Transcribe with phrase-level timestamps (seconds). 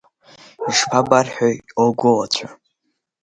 [0.69, 1.55] Ишԥабарҳәеи
[1.87, 2.47] лгәылацәа?